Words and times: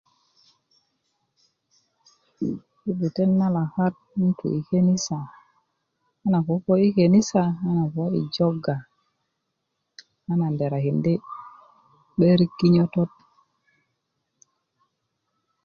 i 2.89 2.91
'dutet 2.97 3.31
na 3.39 3.47
lakat 3.55 3.95
'n 4.21 4.29
tu 4.37 4.45
i 4.59 4.61
kenisa 4.69 5.19
a 6.23 6.25
nan 6.31 6.43
ko 6.45 6.53
puo 6.63 6.75
i 6.87 6.89
kenisa 6.97 7.41
a 7.67 7.69
nan 7.77 7.89
puo 7.93 8.05
i 8.21 8.23
joga 8.35 8.75
a 10.31 10.33
nan 10.39 10.53
derakindi 10.59 11.13
'börik 12.15 12.51
kinyötöt 12.59 13.11